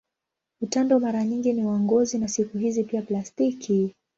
Utando 0.61 0.99
mara 0.99 1.23
nyingi 1.23 1.53
ni 1.53 1.65
wa 1.65 1.79
ngozi 1.79 2.17
na 2.17 2.27
siku 2.27 2.57
hizi 2.57 2.83
pia 2.83 3.01
plastiki. 3.01 3.95